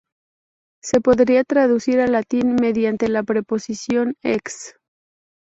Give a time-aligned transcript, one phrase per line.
[0.81, 4.73] Se podría traducir al latín mediante la preposición "ex".